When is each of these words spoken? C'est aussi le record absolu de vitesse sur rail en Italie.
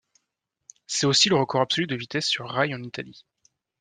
C'est 0.87 1.05
aussi 1.05 1.29
le 1.29 1.35
record 1.35 1.61
absolu 1.61 1.85
de 1.85 1.95
vitesse 1.95 2.25
sur 2.25 2.49
rail 2.49 2.73
en 2.73 2.81
Italie. 2.81 3.23